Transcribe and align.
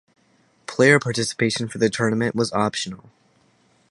Player 0.65 0.99
participation 0.99 1.67
for 1.67 1.77
the 1.77 1.87
tournament 1.87 2.33
was 2.35 2.51
optional. 2.53 3.11